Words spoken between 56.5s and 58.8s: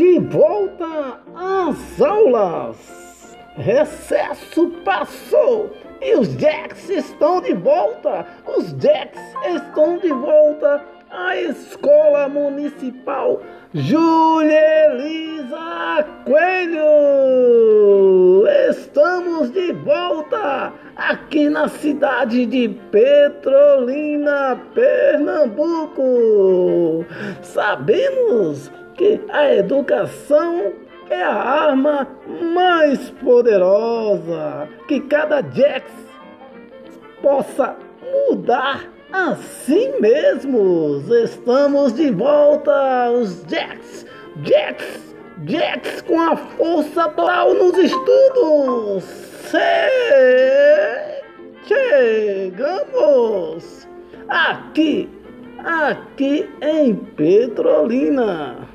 em Petrolina.